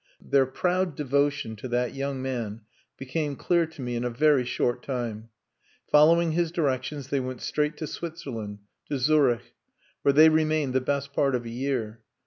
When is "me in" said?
3.83-4.03